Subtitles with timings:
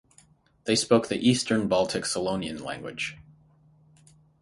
[0.63, 3.17] They spoke the Eastern Baltic Selonian language.